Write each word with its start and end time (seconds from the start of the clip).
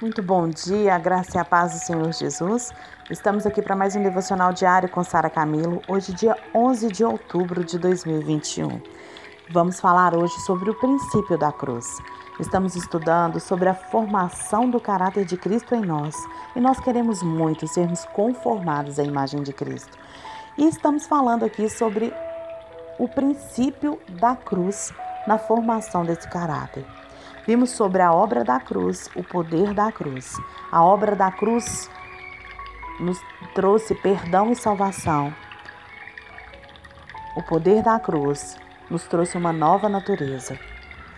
Muito 0.00 0.22
bom 0.22 0.46
dia, 0.46 0.94
a 0.94 0.98
graça 0.98 1.36
e 1.36 1.40
a 1.40 1.44
paz 1.44 1.72
do 1.72 1.78
Senhor 1.80 2.12
Jesus. 2.12 2.70
Estamos 3.10 3.44
aqui 3.44 3.60
para 3.60 3.74
mais 3.74 3.96
um 3.96 4.02
devocional 4.02 4.52
diário 4.52 4.88
com 4.88 5.02
Sara 5.02 5.28
Camilo, 5.28 5.82
hoje, 5.88 6.12
dia 6.12 6.36
11 6.54 6.86
de 6.86 7.04
outubro 7.04 7.64
de 7.64 7.76
2021. 7.80 8.80
Vamos 9.50 9.80
falar 9.80 10.14
hoje 10.14 10.34
sobre 10.42 10.70
o 10.70 10.74
princípio 10.74 11.36
da 11.36 11.50
cruz. 11.50 11.98
Estamos 12.38 12.76
estudando 12.76 13.40
sobre 13.40 13.68
a 13.68 13.74
formação 13.74 14.70
do 14.70 14.78
caráter 14.78 15.24
de 15.24 15.36
Cristo 15.36 15.74
em 15.74 15.80
nós 15.80 16.14
e 16.54 16.60
nós 16.60 16.78
queremos 16.78 17.20
muito 17.20 17.66
sermos 17.66 18.04
conformados 18.04 19.00
à 19.00 19.02
imagem 19.02 19.42
de 19.42 19.52
Cristo. 19.52 19.98
E 20.56 20.68
estamos 20.68 21.08
falando 21.08 21.44
aqui 21.44 21.68
sobre 21.68 22.14
o 23.00 23.08
princípio 23.08 23.98
da 24.10 24.36
cruz 24.36 24.92
na 25.26 25.38
formação 25.38 26.04
desse 26.04 26.28
caráter. 26.28 26.86
Vimos 27.48 27.70
sobre 27.70 28.02
a 28.02 28.12
obra 28.12 28.44
da 28.44 28.60
cruz, 28.60 29.08
o 29.16 29.24
poder 29.24 29.72
da 29.72 29.90
cruz. 29.90 30.36
A 30.70 30.84
obra 30.84 31.16
da 31.16 31.30
cruz 31.32 31.90
nos 33.00 33.18
trouxe 33.54 33.94
perdão 33.94 34.52
e 34.52 34.54
salvação. 34.54 35.32
O 37.34 37.42
poder 37.42 37.82
da 37.82 37.98
cruz 37.98 38.58
nos 38.90 39.04
trouxe 39.04 39.38
uma 39.38 39.50
nova 39.50 39.88
natureza. 39.88 40.58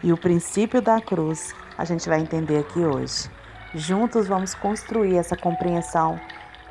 E 0.04 0.12
o 0.12 0.16
princípio 0.16 0.80
da 0.80 1.00
cruz 1.00 1.52
a 1.76 1.84
gente 1.84 2.08
vai 2.08 2.20
entender 2.20 2.60
aqui 2.60 2.78
hoje. 2.78 3.28
Juntos 3.74 4.28
vamos 4.28 4.54
construir 4.54 5.16
essa 5.16 5.36
compreensão 5.36 6.16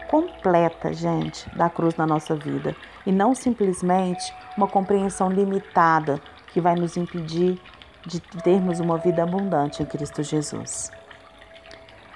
completa, 0.09 0.93
gente, 0.93 1.53
da 1.53 1.69
cruz 1.69 1.97
na 1.97 2.07
nossa 2.07 2.33
vida 2.33 2.73
e 3.05 3.11
não 3.11 3.35
simplesmente 3.35 4.33
uma 4.55 4.69
compreensão 4.69 5.29
limitada 5.29 6.21
que 6.47 6.61
vai 6.61 6.75
nos 6.75 6.95
impedir 6.95 7.59
de 8.05 8.19
termos 8.19 8.79
uma 8.79 8.97
vida 8.97 9.23
abundante 9.23 9.83
em 9.83 9.85
Cristo 9.85 10.23
Jesus. 10.23 10.91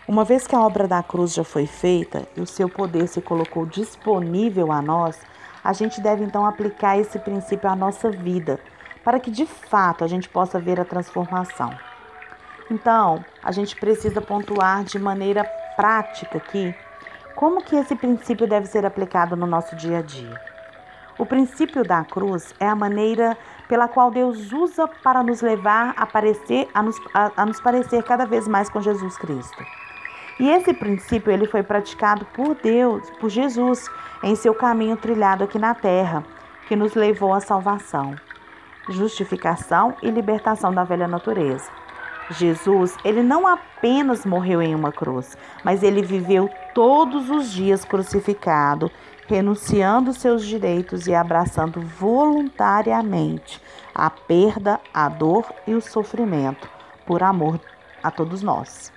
Uma 0.08 0.24
vez 0.24 0.46
que 0.46 0.56
a 0.56 0.62
obra 0.62 0.88
da 0.88 1.02
cruz 1.02 1.34
já 1.34 1.44
foi 1.44 1.66
feita 1.66 2.28
e 2.36 2.42
o 2.42 2.46
seu 2.46 2.68
poder 2.68 3.08
se 3.08 3.22
colocou 3.22 3.66
disponível 3.66 4.72
a 4.72 4.82
nós, 4.82 5.18
a 5.64 5.72
gente 5.72 6.02
deve 6.02 6.24
então 6.24 6.46
aplicar 6.46 6.98
esse 6.98 7.18
princípio 7.18 7.70
à 7.70 7.76
nossa 7.76 8.12
vida, 8.12 8.60
para 9.04 9.20
que 9.20 9.32
de 9.32 9.46
fato 9.46 10.04
a 10.04 10.08
gente 10.08 10.28
possa 10.28 10.60
ver 10.60 10.80
a 10.80 10.86
transformação. 10.86 11.74
Então, 12.70 13.24
a 13.42 13.52
gente 13.52 13.76
precisa 13.76 14.22
pontuar 14.22 14.84
de 14.84 15.00
maneira 15.00 15.44
prática 15.76 16.38
aqui 16.38 16.76
como 17.36 17.64
que 17.64 17.76
esse 17.76 17.96
princípio 17.96 18.48
deve 18.48 18.68
ser 18.68 18.86
aplicado 18.86 19.36
no 19.36 19.48
nosso 19.48 19.76
dia 19.76 20.00
a 20.00 20.02
dia. 20.02 20.53
O 21.18 21.26
princípio 21.26 21.84
da 21.84 22.04
cruz 22.04 22.54
é 22.60 22.68
a 22.68 22.76
maneira 22.76 23.38
pela 23.68 23.88
qual 23.88 24.10
Deus 24.10 24.52
usa 24.52 24.88
para 24.88 25.22
nos 25.22 25.42
levar 25.42 25.94
a, 25.96 26.06
parecer, 26.06 26.68
a, 26.74 26.82
nos, 26.82 27.00
a, 27.14 27.32
a 27.38 27.46
nos 27.46 27.62
parecer 27.62 28.04
cada 28.04 28.26
vez 28.26 28.48
mais 28.48 28.70
com 28.70 28.82
Jesus 28.82 29.18
Cristo. 29.18 29.64
E 30.40 30.50
esse 30.50 30.74
princípio 30.74 31.32
ele 31.32 31.46
foi 31.46 31.62
praticado 31.62 32.26
por 32.34 32.56
Deus, 32.56 33.08
por 33.20 33.30
Jesus, 33.30 33.90
em 34.24 34.36
seu 34.36 34.56
caminho 34.56 34.98
trilhado 34.98 35.44
aqui 35.44 35.60
na 35.60 35.76
terra, 35.76 36.24
que 36.68 36.76
nos 36.76 36.96
levou 36.96 37.34
à 37.34 37.40
salvação, 37.40 38.16
justificação 38.90 39.96
e 40.02 40.10
libertação 40.10 40.74
da 40.74 40.84
velha 40.84 41.08
natureza. 41.08 41.70
Jesus, 42.32 42.98
ele 43.04 43.22
não 43.22 43.46
apenas 43.46 44.26
morreu 44.26 44.62
em 44.62 44.74
uma 44.74 44.92
cruz, 44.92 45.38
mas 45.64 45.84
ele 45.84 46.02
viveu 46.02 46.50
todos 46.74 47.30
os 47.30 47.52
dias 47.52 47.86
crucificado 47.86 48.90
renunciando 49.34 50.14
seus 50.14 50.46
direitos 50.46 51.08
e 51.08 51.16
abraçando 51.16 51.82
voluntariamente 51.82 53.60
a 53.94 54.08
perda, 54.08 54.80
a 54.94 55.10
dor 55.10 55.52
e 55.66 55.74
o 55.74 55.82
sofrimento 55.82 56.70
por 57.04 57.24
amor 57.24 57.60
a 58.04 58.12
todos 58.12 58.44
nós. 58.44 58.94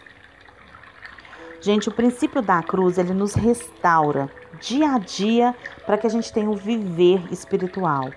Gente, 1.58 1.88
o 1.88 1.92
princípio 1.92 2.42
da 2.42 2.62
cruz, 2.62 2.98
ele 2.98 3.14
nos 3.14 3.32
restaura 3.32 4.30
dia 4.60 4.92
a 4.92 4.98
dia 4.98 5.54
para 5.86 5.96
que 5.96 6.06
a 6.06 6.10
gente 6.10 6.30
tenha 6.30 6.50
um 6.50 6.54
viver 6.54 7.32
espiritual, 7.32 8.10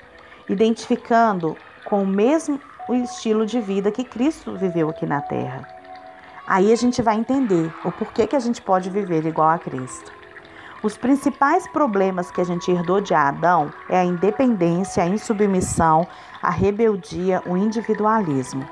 identificando 0.50 1.56
com 1.86 2.04
o 2.04 2.08
mesmo 2.08 2.60
estilo 3.02 3.46
de 3.46 3.62
vida 3.62 3.94
que 3.94 4.04
Cristo 4.04 4.58
viveu 4.58 4.90
aqui 4.90 5.06
na 5.06 5.22
terra. 5.22 5.66
Aí 6.46 6.74
a 6.74 6.76
gente 6.76 7.02
vai 7.02 7.16
entender 7.16 7.74
o 7.86 7.94
porquê 7.94 8.28
que 8.28 8.36
a 8.36 8.40
gente 8.42 8.62
pode 8.62 8.90
viver 8.90 9.26
igual 9.26 9.48
a 9.48 9.58
Cristo. 9.58 10.19
Os 10.82 10.96
principais 10.96 11.68
problemas 11.68 12.32
que 12.32 12.40
a 12.40 12.44
gente 12.46 12.72
herdou 12.72 13.02
de 13.02 13.14
Adão 13.14 13.70
é 13.90 14.00
a 14.00 14.06
independência, 14.06 15.04
a 15.04 15.08
insubmissão, 15.08 16.08
a 16.42 16.50
rebeldia, 16.50 17.44
o 17.46 17.58
individualismo. 17.58 18.66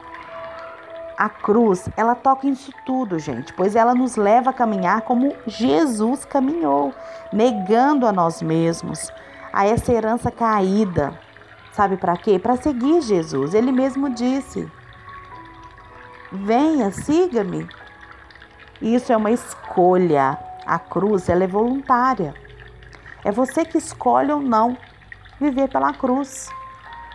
A 1.17 1.27
cruz, 1.27 1.89
ela 1.97 2.15
toca 2.15 2.47
isso 2.47 2.71
tudo, 2.85 3.19
gente, 3.19 3.51
pois 3.53 3.75
ela 3.75 3.93
nos 3.93 4.15
leva 4.15 4.51
a 4.51 4.53
caminhar 4.53 5.01
como 5.01 5.35
Jesus 5.45 6.23
caminhou, 6.23 6.93
negando 7.33 8.07
a 8.07 8.13
nós 8.13 8.41
mesmos, 8.41 9.11
a 9.51 9.65
essa 9.65 9.91
herança 9.91 10.31
caída. 10.31 11.19
Sabe 11.73 11.97
para 11.97 12.15
quê? 12.15 12.39
Para 12.39 12.55
seguir 12.55 13.01
Jesus. 13.01 13.53
Ele 13.53 13.71
mesmo 13.71 14.09
disse: 14.09 14.71
Venha, 16.31 16.89
siga-me. 16.91 17.67
Isso 18.81 19.11
é 19.11 19.17
uma 19.17 19.31
escolha. 19.31 20.46
A 20.67 20.77
cruz 20.77 21.29
ela 21.29 21.45
é 21.45 21.47
voluntária. 21.47 22.33
É 23.23 23.31
você 23.31 23.63
que 23.63 23.77
escolhe 23.77 24.33
ou 24.33 24.41
não 24.41 24.77
viver 25.39 25.69
pela 25.69 25.93
cruz. 25.93 26.49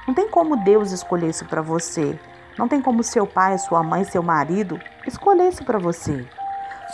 Não 0.08 0.14
tem 0.14 0.26
como 0.30 0.64
Deus 0.64 0.90
escolher 0.90 1.28
isso 1.28 1.44
para 1.44 1.60
você. 1.60 2.18
Não 2.56 2.66
tem 2.66 2.80
como 2.80 3.02
seu 3.02 3.26
pai, 3.26 3.58
sua 3.58 3.82
mãe, 3.82 4.04
seu 4.04 4.22
marido 4.22 4.80
escolher 5.06 5.48
isso 5.48 5.66
para 5.66 5.78
você. 5.78 6.26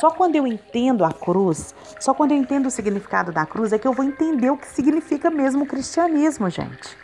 Só 0.01 0.11
quando 0.11 0.35
eu 0.35 0.49
entendo 0.49 1.05
a 1.05 1.13
cruz, 1.13 1.73
só 2.01 2.13
quando 2.13 2.33
eu 2.33 2.37
entendo 2.37 2.67
o 2.67 2.71
significado 2.73 3.31
da 3.31 3.47
cruz 3.47 3.73
é 3.73 3.79
que 3.79 3.87
eu 3.87 3.93
vou 3.93 4.05
entender 4.05 4.51
o 4.51 4.57
que 4.57 4.67
significa 4.67 5.31
mesmo 5.31 5.63
o 5.63 5.67
cristianismo, 5.67 6.51
gente. 6.51 6.97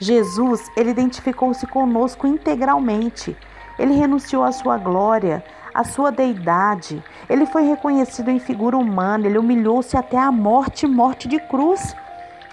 Jesus, 0.00 0.68
ele 0.76 0.90
identificou-se 0.90 1.64
conosco 1.68 2.26
integralmente. 2.26 3.36
Ele 3.78 3.94
renunciou 3.94 4.42
à 4.42 4.50
sua 4.50 4.78
glória, 4.78 5.44
à 5.80 5.84
sua 5.84 6.12
deidade. 6.12 7.02
Ele 7.28 7.46
foi 7.46 7.62
reconhecido 7.62 8.30
em 8.30 8.38
figura 8.38 8.76
humana, 8.76 9.26
ele 9.26 9.38
humilhou-se 9.38 9.96
até 9.96 10.18
a 10.18 10.30
morte 10.30 10.86
morte 10.86 11.26
de 11.26 11.38
cruz. 11.40 11.94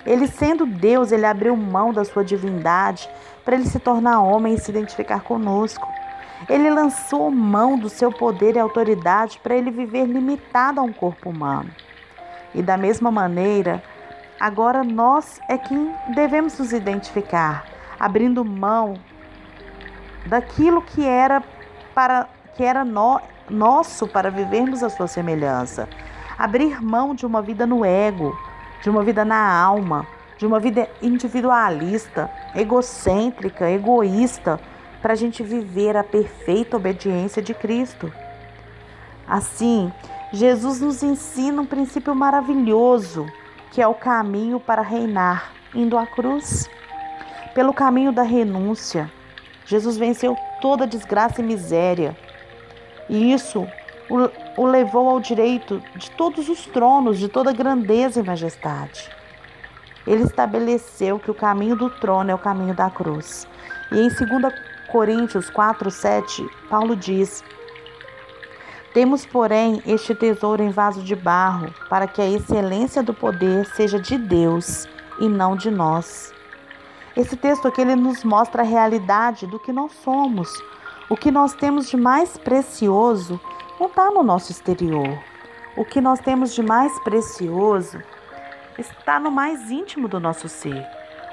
Ele, 0.06 0.28
sendo 0.28 0.66
Deus, 0.66 1.12
ele 1.12 1.26
abriu 1.26 1.56
mão 1.56 1.92
da 1.92 2.06
sua 2.06 2.24
divindade 2.24 3.10
para 3.44 3.56
ele 3.56 3.66
se 3.66 3.80
tornar 3.80 4.22
homem 4.22 4.54
e 4.54 4.58
se 4.60 4.72
identificar 4.72 5.22
conosco. 5.22 5.88
Ele 6.48 6.70
lançou 6.70 7.30
mão 7.32 7.78
do 7.78 7.90
seu 7.90 8.12
poder 8.12 8.56
e 8.56 8.60
autoridade 8.60 9.40
para 9.42 9.56
ele 9.56 9.72
viver 9.72 10.06
limitado 10.06 10.80
a 10.80 10.84
um 10.84 10.94
corpo 10.94 11.30
humano. 11.30 11.70
E 12.54 12.62
da 12.62 12.78
mesma 12.78 13.12
maneira, 13.12 13.84
agora 14.40 14.84
nós 14.84 15.42
é 15.50 15.58
quem 15.58 15.94
devemos 16.14 16.58
nos 16.58 16.72
identificar, 16.72 17.66
abrindo 18.00 18.46
mão 18.46 18.96
daquilo 20.26 20.82
que 20.82 21.06
era 21.06 21.44
para 21.94 22.28
que 22.58 22.64
era 22.64 22.84
no, 22.84 23.22
nosso 23.50 24.08
para 24.08 24.32
vivermos 24.32 24.84
a 24.84 24.90
sua 24.90 25.08
semelhança. 25.08 25.88
Abrir 26.38 26.82
mão 26.82 27.14
de 27.14 27.26
uma 27.26 27.42
vida 27.42 27.66
no 27.66 27.86
ego, 27.86 28.36
de 28.82 28.90
uma 28.90 29.04
vida 29.04 29.24
na 29.24 29.62
alma, 29.62 30.06
de 30.38 30.46
uma 30.46 30.60
vida 30.60 30.90
individualista, 31.02 32.30
egocêntrica, 32.56 33.70
egoísta, 33.70 34.60
para 35.02 35.14
a 35.14 35.16
gente 35.16 35.44
viver 35.44 35.96
a 35.96 36.04
perfeita 36.04 36.78
obediência 36.78 37.42
de 37.42 37.54
Cristo. 37.54 38.12
Assim, 39.28 39.92
Jesus 40.34 40.82
nos 40.82 41.04
ensina 41.04 41.62
um 41.62 41.66
princípio 41.66 42.14
maravilhoso, 42.16 43.26
que 43.72 43.82
é 43.82 43.88
o 43.88 43.94
caminho 43.94 44.60
para 44.60 44.82
reinar, 44.82 45.52
indo 45.74 45.98
à 45.98 46.06
cruz. 46.06 46.70
Pelo 47.54 47.74
caminho 47.74 48.12
da 48.12 48.24
renúncia, 48.24 49.12
Jesus 49.66 49.98
venceu 49.98 50.36
toda 50.62 50.88
desgraça 50.88 51.42
e 51.42 51.44
miséria. 51.44 52.16
E 53.10 53.34
isso 53.34 53.68
o, 54.10 54.62
o 54.62 54.66
levou 54.66 55.10
ao 55.10 55.20
direito 55.20 55.82
de 55.96 56.12
todos 56.12 56.50
os 56.50 56.66
tronos, 56.66 57.20
de 57.20 57.28
toda 57.28 57.52
grandeza 57.52 58.20
e 58.20 58.24
majestade. 58.24 59.10
Ele 60.06 60.24
estabeleceu 60.24 61.20
que 61.20 61.30
o 61.30 61.36
caminho 61.36 61.76
do 61.76 61.90
trono 61.90 62.32
é 62.32 62.36
o 62.36 62.40
caminho 62.40 62.74
da 62.74 62.90
cruz. 62.90 63.48
E 63.92 64.00
em 64.00 64.08
2 64.08 64.54
Coríntios 64.92 65.50
4, 65.50 65.92
7, 65.92 66.50
Paulo 66.70 66.96
diz: 66.96 67.44
Temos, 68.94 69.26
porém, 69.26 69.82
este 69.86 70.16
tesouro 70.16 70.64
em 70.64 70.70
vaso 70.70 71.02
de 71.02 71.16
barro, 71.16 71.74
para 71.90 72.08
que 72.08 72.22
a 72.22 72.30
excelência 72.30 73.04
do 73.04 73.14
poder 73.14 73.66
seja 73.76 74.00
de 74.00 74.18
Deus 74.18 74.88
e 75.20 75.28
não 75.28 75.58
de 75.58 75.70
nós. 75.70 76.34
Esse 77.16 77.36
texto 77.36 77.68
aqui 77.68 77.82
ele 77.82 77.96
nos 77.96 78.24
mostra 78.24 78.62
a 78.62 78.66
realidade 78.66 79.46
do 79.48 79.60
que 79.60 79.74
nós 79.74 79.92
somos. 80.04 80.50
O 81.10 81.16
que 81.16 81.32
nós 81.32 81.54
temos 81.54 81.90
de 81.90 81.96
mais 81.96 82.36
precioso 82.36 83.40
não 83.80 83.88
está 83.88 84.12
no 84.12 84.24
nosso 84.24 84.52
exterior. 84.52 85.18
O 85.78 85.86
que 85.86 86.02
nós 86.02 86.20
temos 86.20 86.54
de 86.54 86.62
mais 86.62 87.00
precioso 87.00 88.02
está 88.78 89.18
no 89.18 89.32
mais 89.32 89.72
íntimo 89.72 90.10
do 90.10 90.20
nosso 90.20 90.50
ser. 90.50 90.86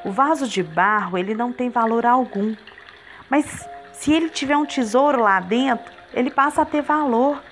O 0.04 0.12
vaso 0.12 0.46
de 0.46 0.62
barro 0.62 1.18
ele 1.18 1.34
não 1.34 1.52
tem 1.52 1.70
valor 1.70 2.06
algum, 2.06 2.54
mas 3.28 3.68
se 3.92 4.12
ele 4.12 4.28
tiver 4.28 4.56
um 4.56 4.64
tesouro 4.64 5.20
lá 5.20 5.40
dentro, 5.40 5.92
ele 6.12 6.30
passa 6.30 6.62
a 6.62 6.64
ter 6.64 6.82
valor. 6.82 7.42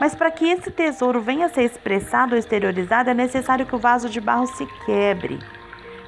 Mas 0.00 0.14
para 0.14 0.30
que 0.30 0.48
esse 0.48 0.70
tesouro 0.70 1.20
venha 1.20 1.46
a 1.46 1.48
ser 1.50 1.64
expressado 1.64 2.32
ou 2.32 2.38
exteriorizado, 2.38 3.10
é 3.10 3.14
necessário 3.14 3.66
que 3.66 3.76
o 3.76 3.78
vaso 3.78 4.08
de 4.08 4.22
barro 4.22 4.46
se 4.46 4.66
quebre. 4.86 5.38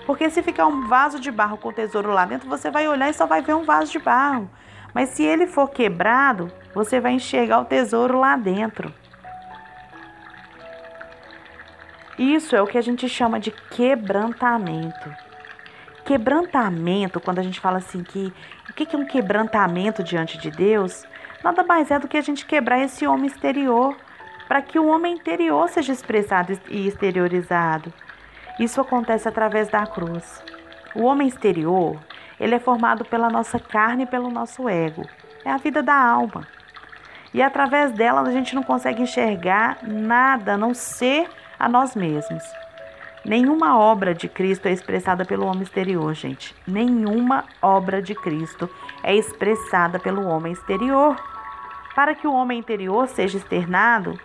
Porque 0.06 0.31
se 0.31 0.43
ficar 0.43 0.66
um 0.66 0.87
vaso 0.87 1.20
de 1.20 1.31
barro 1.31 1.58
com 1.58 1.69
o 1.69 1.72
tesouro 1.72 2.12
lá 2.12 2.25
dentro, 2.25 2.48
você 2.48 2.70
vai 2.70 2.88
olhar 2.88 3.10
e 3.10 3.14
só 3.14 3.26
vai 3.26 3.43
ver 3.43 3.54
um 3.54 3.64
vaso 3.64 3.93
de 3.93 3.98
barro. 3.98 4.48
Mas 4.96 5.10
se 5.10 5.22
ele 5.22 5.46
for 5.46 5.69
quebrado, 5.69 6.50
você 6.72 6.98
vai 6.98 7.12
enxergar 7.12 7.60
o 7.60 7.66
tesouro 7.66 8.19
lá 8.19 8.34
dentro. 8.34 8.90
Isso 12.19 12.56
é 12.56 12.62
o 12.62 12.66
que 12.66 12.78
a 12.78 12.81
gente 12.81 13.06
chama 13.06 13.38
de 13.38 13.50
quebrantamento. 13.50 15.14
Quebrantamento, 16.02 17.20
quando 17.20 17.40
a 17.40 17.43
gente 17.43 17.60
fala 17.60 17.76
assim 17.76 18.02
que 18.02 18.32
o 18.70 18.72
que 18.72 18.96
é 18.96 18.98
um 18.98 19.04
quebrantamento 19.04 20.02
diante 20.02 20.38
de 20.38 20.50
Deus, 20.50 21.04
nada 21.44 21.62
mais 21.62 21.90
é 21.90 21.98
do 21.98 22.08
que 22.08 22.16
a 22.16 22.22
gente 22.22 22.46
quebrar 22.46 22.78
esse 22.78 23.06
homem 23.06 23.26
exterior, 23.26 23.94
para 24.48 24.62
que 24.62 24.78
o 24.78 24.87
homem 24.87 25.12
interior 25.12 25.69
seja 25.69 25.93
expressado 25.93 26.58
e 26.70 26.88
exteriorizado. 26.88 27.93
Isso 28.58 28.81
acontece 28.81 29.28
através 29.28 29.69
da 29.69 29.87
cruz. 29.87 30.43
O 30.94 31.02
homem 31.02 31.28
exterior, 31.28 32.00
ele 32.38 32.54
é 32.54 32.58
formado 32.58 33.04
pela 33.04 33.28
nossa 33.28 33.58
carne 33.58 34.04
e 34.04 34.06
pelo 34.06 34.30
nosso 34.30 34.68
ego. 34.68 35.02
É 35.44 35.50
a 35.50 35.56
vida 35.56 35.82
da 35.82 35.94
alma. 35.94 36.46
E 37.32 37.42
através 37.42 37.92
dela 37.92 38.22
a 38.22 38.32
gente 38.32 38.54
não 38.54 38.62
consegue 38.62 39.02
enxergar 39.02 39.78
nada 39.82 40.54
a 40.54 40.56
não 40.56 40.74
ser 40.74 41.28
a 41.58 41.68
nós 41.68 41.94
mesmos. 41.94 42.42
Nenhuma 43.24 43.76
obra 43.76 44.14
de 44.14 44.28
Cristo 44.28 44.66
é 44.66 44.72
expressada 44.72 45.24
pelo 45.24 45.46
homem 45.46 45.62
exterior, 45.62 46.14
gente. 46.14 46.54
Nenhuma 46.66 47.44
obra 47.60 48.00
de 48.00 48.14
Cristo 48.14 48.70
é 49.02 49.16
expressada 49.16 49.98
pelo 49.98 50.24
homem 50.26 50.52
exterior. 50.52 51.16
Para 51.94 52.14
que 52.14 52.26
o 52.26 52.32
homem 52.32 52.58
interior 52.58 53.08
seja 53.08 53.36
externado, 53.36 54.18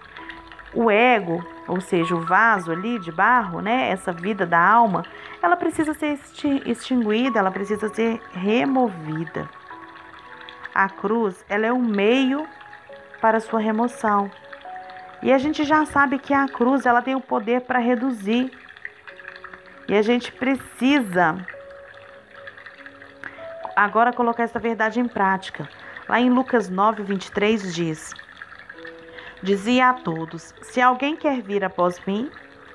o 0.73 0.89
ego, 0.89 1.43
ou 1.67 1.81
seja, 1.81 2.15
o 2.15 2.21
vaso 2.21 2.71
ali 2.71 2.97
de 2.99 3.11
barro, 3.11 3.61
né, 3.61 3.89
essa 3.89 4.11
vida 4.11 4.45
da 4.45 4.59
alma, 4.59 5.03
ela 5.41 5.55
precisa 5.55 5.93
ser 5.93 6.17
extinguida, 6.65 7.39
ela 7.39 7.51
precisa 7.51 7.89
ser 7.89 8.21
removida. 8.31 9.49
A 10.73 10.87
cruz, 10.87 11.43
ela 11.49 11.65
é 11.65 11.73
um 11.73 11.81
meio 11.81 12.47
para 13.19 13.39
sua 13.39 13.59
remoção. 13.59 14.31
E 15.21 15.31
a 15.31 15.37
gente 15.37 15.63
já 15.63 15.85
sabe 15.85 16.17
que 16.17 16.33
a 16.33 16.47
cruz 16.47 16.85
ela 16.85 17.01
tem 17.01 17.15
o 17.15 17.21
poder 17.21 17.61
para 17.61 17.79
reduzir. 17.79 18.51
E 19.87 19.95
a 19.95 20.01
gente 20.01 20.31
precisa 20.31 21.45
agora 23.75 24.13
colocar 24.13 24.43
essa 24.43 24.59
verdade 24.59 24.99
em 24.99 25.07
prática. 25.07 25.69
Lá 26.07 26.19
em 26.19 26.29
Lucas 26.29 26.69
9, 26.69 27.03
23 27.03 27.73
diz: 27.73 28.13
Dizia 29.43 29.89
a 29.89 29.93
todos: 29.93 30.53
Se 30.61 30.81
alguém 30.81 31.15
quer 31.15 31.41
vir 31.41 31.63
após 31.63 31.99
mim, 32.05 32.29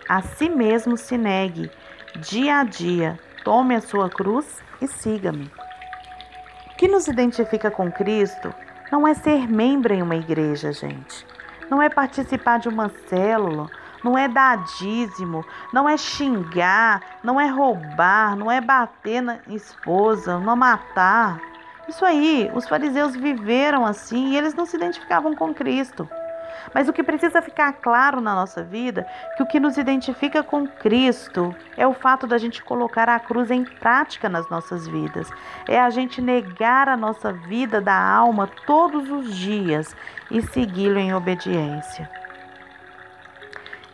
a 0.08 0.22
si 0.22 0.48
mesmo 0.48 0.96
se 0.96 1.16
negue, 1.16 1.70
dia 2.16 2.60
a 2.60 2.64
dia, 2.64 3.18
tome 3.44 3.74
a 3.74 3.80
sua 3.80 4.08
cruz 4.08 4.62
e 4.80 4.86
siga-me. 4.86 5.50
O 6.72 6.76
que 6.76 6.88
nos 6.88 7.08
identifica 7.08 7.70
com 7.70 7.90
Cristo 7.90 8.52
não 8.92 9.06
é 9.06 9.14
ser 9.14 9.48
membro 9.48 9.94
em 9.94 10.02
uma 10.02 10.16
igreja, 10.16 10.72
gente 10.72 11.26
não 11.70 11.82
é 11.82 11.88
participar 11.88 12.58
de 12.58 12.68
uma 12.68 12.88
célula, 13.08 13.68
não 14.02 14.16
é 14.16 14.28
dar 14.28 14.64
dízimo, 14.78 15.44
não 15.72 15.88
é 15.88 15.96
xingar, 15.96 17.02
não 17.22 17.40
é 17.40 17.46
roubar, 17.46 18.36
não 18.36 18.50
é 18.50 18.60
bater 18.60 19.20
na 19.20 19.38
esposa, 19.48 20.38
não 20.38 20.56
matar. 20.56 21.40
Isso 21.88 22.04
aí, 22.04 22.50
os 22.54 22.68
fariseus 22.68 23.16
viveram 23.16 23.84
assim 23.84 24.28
e 24.28 24.36
eles 24.36 24.54
não 24.54 24.66
se 24.66 24.76
identificavam 24.76 25.34
com 25.34 25.54
Cristo. 25.54 26.08
Mas 26.74 26.88
o 26.88 26.92
que 26.92 27.02
precisa 27.02 27.42
ficar 27.42 27.72
claro 27.74 28.20
na 28.20 28.34
nossa 28.34 28.62
vida, 28.62 29.06
que 29.36 29.42
o 29.42 29.46
que 29.46 29.60
nos 29.60 29.76
identifica 29.76 30.42
com 30.42 30.66
Cristo 30.66 31.54
é 31.76 31.86
o 31.86 31.94
fato 31.94 32.26
da 32.26 32.38
gente 32.38 32.62
colocar 32.62 33.08
a 33.08 33.18
cruz 33.18 33.50
em 33.50 33.64
prática 33.64 34.28
nas 34.28 34.48
nossas 34.50 34.86
vidas. 34.86 35.28
É 35.68 35.80
a 35.80 35.90
gente 35.90 36.20
negar 36.20 36.88
a 36.88 36.96
nossa 36.96 37.32
vida 37.32 37.80
da 37.80 37.98
alma 37.98 38.48
todos 38.66 39.10
os 39.10 39.34
dias 39.34 39.94
e 40.30 40.42
segui-lo 40.42 40.98
em 40.98 41.14
obediência. 41.14 42.08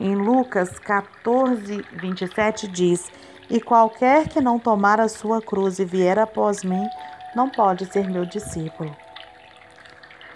Em 0.01 0.17
Lucas 0.17 0.79
14, 0.81 1.85
27 1.93 2.67
diz: 2.67 3.11
E 3.49 3.61
qualquer 3.61 4.29
que 4.29 4.41
não 4.41 4.59
tomar 4.59 5.01
a 5.01 5.09
sua 5.09 5.41
cruz 5.41 5.79
e 5.79 5.85
vier 5.85 6.19
após 6.19 6.65
mim, 6.65 6.89
não 7.37 7.49
pode 7.49 7.87
ser 7.87 8.09
meu 8.11 8.25
discípulo. 8.25 8.95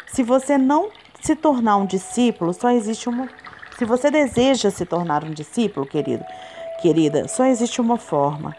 Se 0.07 0.23
você 0.23 0.57
não 0.57 0.91
se 1.21 1.35
tornar 1.35 1.77
um 1.77 1.87
discípulo, 1.87 2.53
só 2.53 2.71
existe 2.71 3.09
uma. 3.09 3.29
Se 3.79 3.85
você 3.85 4.11
deseja 4.11 4.71
se 4.71 4.85
tornar 4.85 5.25
um 5.25 5.31
discípulo, 5.31 5.87
querido, 5.87 6.25
querida, 6.81 7.29
só 7.29 7.45
existe 7.45 7.81
uma 7.81 7.97
forma: 7.97 8.55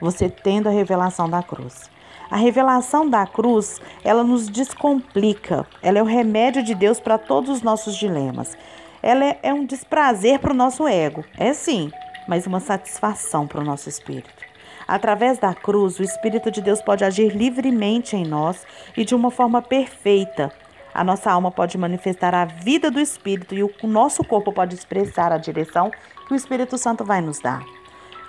você 0.00 0.28
tendo 0.28 0.68
a 0.68 0.72
revelação 0.72 1.28
da 1.28 1.42
cruz. 1.42 1.90
A 2.28 2.36
revelação 2.36 3.08
da 3.08 3.24
cruz, 3.24 3.80
ela 4.02 4.24
nos 4.24 4.48
descomplica. 4.48 5.64
Ela 5.80 6.00
é 6.00 6.02
o 6.02 6.06
remédio 6.06 6.62
de 6.62 6.74
Deus 6.74 6.98
para 6.98 7.18
todos 7.18 7.48
os 7.50 7.62
nossos 7.62 7.96
dilemas. 7.96 8.56
Ela 9.00 9.24
é, 9.26 9.38
é 9.44 9.54
um 9.54 9.64
desprazer 9.64 10.40
para 10.40 10.52
o 10.52 10.56
nosso 10.56 10.88
ego. 10.88 11.24
É 11.38 11.52
sim, 11.52 11.92
mas 12.26 12.44
uma 12.44 12.58
satisfação 12.58 13.46
para 13.46 13.60
o 13.60 13.64
nosso 13.64 13.88
espírito. 13.88 14.44
Através 14.86 15.38
da 15.38 15.52
cruz, 15.52 15.98
o 15.98 16.02
Espírito 16.02 16.50
de 16.50 16.60
Deus 16.60 16.80
pode 16.80 17.04
agir 17.04 17.34
livremente 17.34 18.14
em 18.14 18.24
nós 18.24 18.64
e 18.96 19.04
de 19.04 19.14
uma 19.14 19.30
forma 19.32 19.60
perfeita, 19.60 20.52
a 20.96 21.04
nossa 21.04 21.30
alma 21.30 21.50
pode 21.50 21.76
manifestar 21.76 22.34
a 22.34 22.46
vida 22.46 22.90
do 22.90 22.98
Espírito 22.98 23.54
e 23.54 23.62
o 23.62 23.70
nosso 23.82 24.24
corpo 24.24 24.50
pode 24.50 24.74
expressar 24.74 25.30
a 25.30 25.36
direção 25.36 25.90
que 26.26 26.32
o 26.32 26.34
Espírito 26.34 26.78
Santo 26.78 27.04
vai 27.04 27.20
nos 27.20 27.38
dar. 27.38 27.62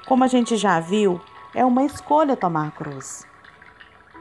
Como 0.06 0.26
a 0.26 0.28
gente 0.28 0.58
já 0.58 0.78
viu, 0.78 1.22
é 1.56 1.64
uma 1.64 1.86
escolha 1.86 2.36
tomar 2.36 2.68
a 2.68 2.72
cruz. 2.72 3.26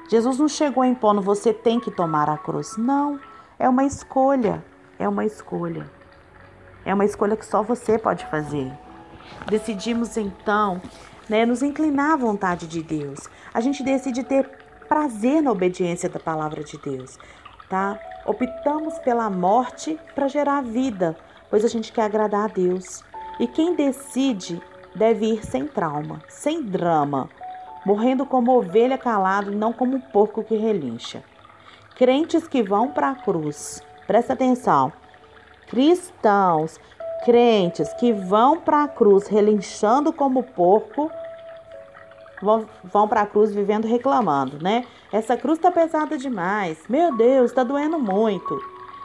Jesus 0.08 0.38
não 0.38 0.46
chegou 0.46 0.84
impondo 0.84 1.20
você 1.20 1.52
tem 1.52 1.80
que 1.80 1.90
tomar 1.90 2.30
a 2.30 2.38
cruz. 2.38 2.76
Não, 2.76 3.18
é 3.58 3.68
uma 3.68 3.84
escolha. 3.84 4.64
É 4.96 5.08
uma 5.08 5.24
escolha. 5.24 5.90
É 6.84 6.94
uma 6.94 7.04
escolha 7.04 7.36
que 7.36 7.44
só 7.44 7.64
você 7.64 7.98
pode 7.98 8.24
fazer. 8.26 8.72
Decidimos 9.50 10.16
então, 10.16 10.80
né, 11.28 11.44
nos 11.44 11.64
inclinar 11.64 12.12
à 12.12 12.16
vontade 12.16 12.68
de 12.68 12.80
Deus. 12.80 13.28
A 13.52 13.60
gente 13.60 13.82
decide 13.82 14.22
ter 14.22 14.48
prazer 14.88 15.42
na 15.42 15.50
obediência 15.50 16.08
da 16.08 16.20
palavra 16.20 16.62
de 16.62 16.78
Deus, 16.78 17.18
tá? 17.68 17.98
Optamos 18.26 18.98
pela 18.98 19.30
morte 19.30 19.98
para 20.14 20.26
gerar 20.26 20.62
vida, 20.62 21.16
pois 21.48 21.64
a 21.64 21.68
gente 21.68 21.92
quer 21.92 22.02
agradar 22.02 22.44
a 22.44 22.52
Deus. 22.52 23.04
E 23.38 23.46
quem 23.46 23.74
decide 23.74 24.60
deve 24.94 25.26
ir 25.26 25.46
sem 25.46 25.66
trauma, 25.66 26.20
sem 26.28 26.62
drama, 26.62 27.28
morrendo 27.84 28.26
como 28.26 28.56
ovelha 28.56 28.98
calado 28.98 29.52
e 29.52 29.54
não 29.54 29.72
como 29.72 29.96
um 29.96 30.00
porco 30.00 30.42
que 30.42 30.56
relincha. 30.56 31.22
Crentes 31.94 32.48
que 32.48 32.62
vão 32.62 32.88
para 32.88 33.10
a 33.10 33.14
cruz, 33.14 33.82
presta 34.06 34.32
atenção, 34.32 34.92
cristãos, 35.68 36.80
crentes 37.24 37.92
que 37.94 38.12
vão 38.12 38.58
para 38.58 38.84
a 38.84 38.88
cruz 38.88 39.28
relinchando 39.28 40.12
como 40.12 40.42
porco, 40.42 41.10
vão, 42.42 42.66
vão 42.84 43.06
para 43.06 43.22
a 43.22 43.26
cruz 43.26 43.54
vivendo 43.54 43.86
reclamando, 43.86 44.62
né? 44.62 44.84
Essa 45.12 45.36
cruz 45.36 45.58
está 45.58 45.70
pesada 45.70 46.18
demais. 46.18 46.78
Meu 46.88 47.14
Deus, 47.16 47.50
está 47.50 47.62
doendo 47.62 47.98
muito. 47.98 48.60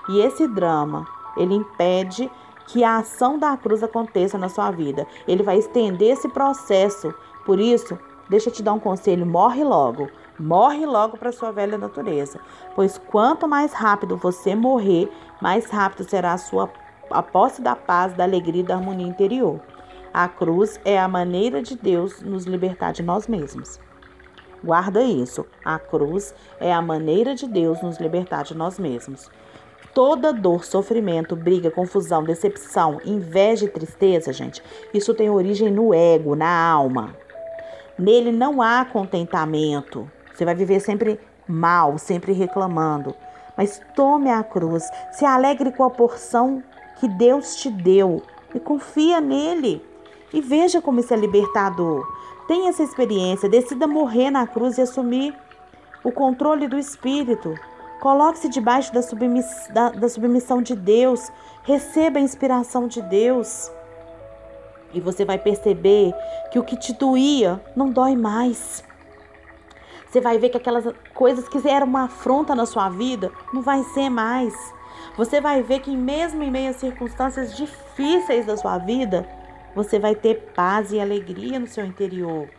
E 0.09 0.19
esse 0.19 0.47
drama, 0.47 1.07
ele 1.37 1.53
impede 1.53 2.29
que 2.67 2.83
a 2.83 2.97
ação 2.97 3.37
da 3.37 3.55
cruz 3.57 3.83
aconteça 3.83 4.37
na 4.37 4.49
sua 4.49 4.71
vida. 4.71 5.05
Ele 5.27 5.43
vai 5.43 5.57
estender 5.57 6.11
esse 6.11 6.27
processo. 6.29 7.13
Por 7.45 7.59
isso, 7.59 7.97
deixa 8.29 8.49
eu 8.49 8.53
te 8.53 8.63
dar 8.63 8.73
um 8.73 8.79
conselho: 8.79 9.25
morre 9.25 9.63
logo. 9.63 10.09
Morre 10.39 10.85
logo 10.85 11.17
para 11.17 11.31
sua 11.31 11.51
velha 11.51 11.77
natureza. 11.77 12.39
Pois 12.75 12.97
quanto 12.97 13.47
mais 13.47 13.73
rápido 13.73 14.17
você 14.17 14.55
morrer, 14.55 15.11
mais 15.39 15.69
rápido 15.69 16.09
será 16.09 16.33
a 16.33 16.37
sua 16.37 16.67
a 17.11 17.21
posse 17.21 17.61
da 17.61 17.75
paz, 17.75 18.13
da 18.13 18.23
alegria 18.23 18.61
e 18.61 18.65
da 18.65 18.75
harmonia 18.75 19.05
interior. 19.05 19.59
A 20.13 20.27
cruz 20.27 20.79
é 20.83 20.97
a 20.97 21.07
maneira 21.07 21.61
de 21.61 21.75
Deus 21.75 22.21
nos 22.21 22.45
libertar 22.45 22.91
de 22.91 23.03
nós 23.03 23.27
mesmos. 23.27 23.79
Guarda 24.63 25.01
isso. 25.01 25.45
A 25.65 25.79
cruz 25.79 26.33
é 26.59 26.71
a 26.71 26.81
maneira 26.81 27.33
de 27.33 27.47
Deus 27.47 27.81
nos 27.81 27.99
libertar 27.99 28.43
de 28.43 28.55
nós 28.55 28.77
mesmos. 28.77 29.29
Toda 29.93 30.31
dor, 30.31 30.63
sofrimento, 30.63 31.35
briga, 31.35 31.69
confusão, 31.69 32.23
decepção, 32.23 33.01
inveja 33.03 33.65
e 33.65 33.69
tristeza, 33.69 34.31
gente, 34.31 34.63
isso 34.93 35.13
tem 35.13 35.29
origem 35.29 35.69
no 35.69 35.93
ego, 35.93 36.33
na 36.33 36.69
alma. 36.69 37.13
Nele 37.99 38.31
não 38.31 38.61
há 38.61 38.85
contentamento. 38.85 40.09
Você 40.33 40.45
vai 40.45 40.55
viver 40.55 40.79
sempre 40.79 41.19
mal, 41.47 41.97
sempre 41.97 42.31
reclamando. 42.31 43.13
Mas 43.57 43.81
tome 43.95 44.29
a 44.29 44.43
cruz, 44.43 44.89
se 45.11 45.25
alegre 45.25 45.71
com 45.71 45.83
a 45.83 45.89
porção 45.89 46.63
que 46.99 47.07
Deus 47.07 47.57
te 47.57 47.69
deu 47.69 48.21
e 48.55 48.59
confia 48.59 49.19
nele. 49.19 49.85
E 50.33 50.39
veja 50.39 50.81
como 50.81 50.99
isso 50.99 51.13
é 51.13 51.17
libertador. 51.17 52.07
Tenha 52.51 52.67
essa 52.67 52.83
experiência, 52.83 53.47
decida 53.47 53.87
morrer 53.87 54.29
na 54.29 54.45
cruz 54.45 54.77
e 54.77 54.81
assumir 54.81 55.33
o 56.03 56.11
controle 56.11 56.67
do 56.67 56.77
espírito. 56.77 57.57
Coloque-se 58.01 58.49
debaixo 58.49 58.93
da, 58.93 59.01
submiss 59.01 59.69
da, 59.69 59.91
da 59.91 60.09
submissão 60.09 60.61
de 60.61 60.75
Deus. 60.75 61.31
Receba 61.63 62.19
a 62.19 62.21
inspiração 62.21 62.89
de 62.89 63.01
Deus. 63.03 63.71
E 64.93 64.99
você 64.99 65.23
vai 65.23 65.37
perceber 65.37 66.13
que 66.51 66.59
o 66.59 66.63
que 66.65 66.75
te 66.75 66.91
doía 66.91 67.63
não 67.73 67.89
dói 67.89 68.17
mais. 68.17 68.83
Você 70.09 70.19
vai 70.19 70.37
ver 70.37 70.49
que 70.49 70.57
aquelas 70.57 70.93
coisas 71.13 71.47
que 71.47 71.65
eram 71.69 71.87
uma 71.87 72.03
afronta 72.03 72.53
na 72.53 72.65
sua 72.65 72.89
vida 72.89 73.31
não 73.53 73.61
vai 73.61 73.81
ser 73.93 74.09
mais. 74.09 74.53
Você 75.15 75.39
vai 75.39 75.63
ver 75.63 75.79
que 75.79 75.95
mesmo 75.95 76.43
em 76.43 76.51
meio 76.51 76.71
a 76.71 76.73
circunstâncias 76.73 77.55
difíceis 77.55 78.45
da 78.45 78.57
sua 78.57 78.77
vida, 78.77 79.25
você 79.75 79.99
vai 79.99 80.15
ter 80.15 80.51
paz 80.55 80.91
e 80.91 80.99
alegria 80.99 81.59
no 81.59 81.67
seu 81.67 81.85
interior. 81.85 82.49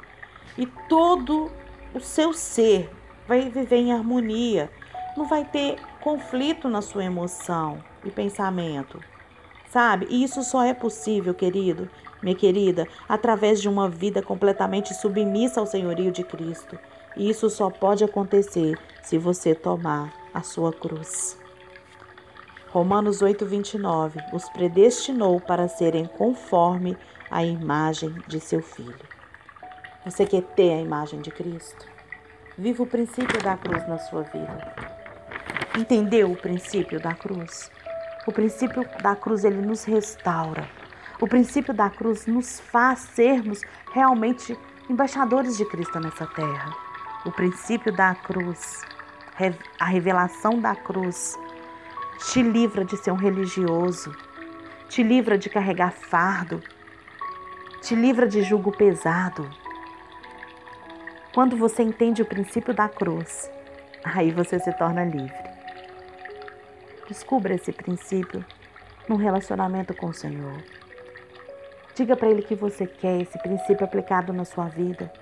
E 0.56 0.66
todo 0.88 1.50
o 1.94 2.00
seu 2.00 2.32
ser 2.32 2.90
vai 3.26 3.48
viver 3.48 3.76
em 3.76 3.92
harmonia. 3.92 4.70
Não 5.16 5.26
vai 5.26 5.44
ter 5.44 5.76
conflito 6.00 6.68
na 6.68 6.82
sua 6.82 7.04
emoção 7.04 7.82
e 8.04 8.10
pensamento. 8.10 9.00
Sabe? 9.68 10.06
E 10.10 10.22
isso 10.22 10.42
só 10.42 10.62
é 10.62 10.74
possível, 10.74 11.32
querido, 11.32 11.88
minha 12.22 12.36
querida, 12.36 12.86
através 13.08 13.60
de 13.60 13.68
uma 13.68 13.88
vida 13.88 14.22
completamente 14.22 14.94
submissa 14.94 15.60
ao 15.60 15.66
senhorio 15.66 16.12
de 16.12 16.22
Cristo. 16.22 16.78
E 17.16 17.28
isso 17.28 17.48
só 17.50 17.70
pode 17.70 18.04
acontecer 18.04 18.78
se 19.02 19.18
você 19.18 19.54
tomar 19.54 20.12
a 20.32 20.42
sua 20.42 20.72
cruz. 20.72 21.41
Romanos 22.72 23.20
8:29 23.20 24.18
os 24.32 24.48
predestinou 24.48 25.38
para 25.38 25.68
serem 25.68 26.06
conforme 26.06 26.96
a 27.30 27.44
imagem 27.44 28.14
de 28.26 28.40
seu 28.40 28.62
filho. 28.62 29.06
Você 30.06 30.24
quer 30.24 30.40
ter 30.40 30.72
a 30.72 30.80
imagem 30.80 31.20
de 31.20 31.30
Cristo? 31.30 31.86
Viva 32.56 32.82
o 32.82 32.86
princípio 32.86 33.42
da 33.42 33.58
cruz 33.58 33.86
na 33.86 33.98
sua 33.98 34.22
vida. 34.22 34.74
Entendeu 35.78 36.32
o 36.32 36.36
princípio 36.36 36.98
da 36.98 37.12
cruz? 37.12 37.70
O 38.26 38.32
princípio 38.32 38.88
da 39.02 39.14
cruz 39.14 39.44
ele 39.44 39.60
nos 39.60 39.84
restaura. 39.84 40.66
O 41.20 41.28
princípio 41.28 41.74
da 41.74 41.90
cruz 41.90 42.26
nos 42.26 42.58
faz 42.58 43.00
sermos 43.00 43.60
realmente 43.92 44.58
embaixadores 44.88 45.58
de 45.58 45.66
Cristo 45.66 46.00
nessa 46.00 46.26
terra. 46.26 46.72
O 47.26 47.32
princípio 47.32 47.94
da 47.94 48.14
cruz, 48.14 48.80
a 49.78 49.84
revelação 49.84 50.58
da 50.58 50.74
cruz, 50.74 51.36
te 52.30 52.42
livra 52.42 52.84
de 52.84 52.96
ser 52.96 53.10
um 53.10 53.16
religioso, 53.16 54.14
te 54.88 55.02
livra 55.02 55.36
de 55.36 55.50
carregar 55.50 55.92
fardo, 55.92 56.62
te 57.80 57.94
livra 57.94 58.28
de 58.28 58.42
jugo 58.42 58.70
pesado. 58.70 59.48
Quando 61.34 61.56
você 61.56 61.82
entende 61.82 62.22
o 62.22 62.26
princípio 62.26 62.72
da 62.72 62.88
cruz, 62.88 63.50
aí 64.04 64.30
você 64.30 64.58
se 64.58 64.72
torna 64.74 65.04
livre. 65.04 65.50
Descubra 67.08 67.54
esse 67.54 67.72
princípio 67.72 68.44
no 69.08 69.16
relacionamento 69.16 69.94
com 69.94 70.06
o 70.06 70.14
Senhor. 70.14 70.62
Diga 71.94 72.16
para 72.16 72.30
Ele 72.30 72.42
que 72.42 72.54
você 72.54 72.86
quer 72.86 73.20
esse 73.20 73.38
princípio 73.38 73.84
aplicado 73.84 74.32
na 74.32 74.44
sua 74.44 74.68
vida. 74.68 75.12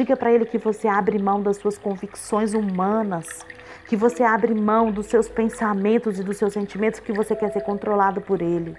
Diga 0.00 0.16
para 0.16 0.32
Ele 0.32 0.46
que 0.46 0.56
você 0.56 0.88
abre 0.88 1.18
mão 1.18 1.42
das 1.42 1.58
suas 1.58 1.76
convicções 1.76 2.54
humanas, 2.54 3.44
que 3.86 3.94
você 3.94 4.22
abre 4.22 4.54
mão 4.54 4.90
dos 4.90 5.04
seus 5.04 5.28
pensamentos 5.28 6.18
e 6.18 6.22
dos 6.22 6.38
seus 6.38 6.54
sentimentos, 6.54 7.00
que 7.00 7.12
você 7.12 7.36
quer 7.36 7.52
ser 7.52 7.60
controlado 7.60 8.18
por 8.18 8.40
Ele. 8.40 8.74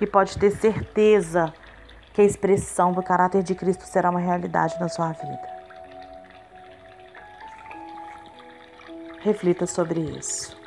E 0.00 0.06
pode 0.06 0.38
ter 0.38 0.50
certeza 0.50 1.52
que 2.14 2.22
a 2.22 2.24
expressão 2.24 2.90
do 2.90 3.02
caráter 3.02 3.42
de 3.42 3.54
Cristo 3.54 3.84
será 3.84 4.08
uma 4.08 4.18
realidade 4.18 4.80
na 4.80 4.88
sua 4.88 5.12
vida. 5.12 5.46
Reflita 9.20 9.66
sobre 9.66 10.00
isso. 10.00 10.58